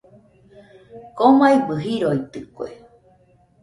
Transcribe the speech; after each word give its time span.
Komaibɨ 1.17 1.73
riroitɨkue. 1.83 2.67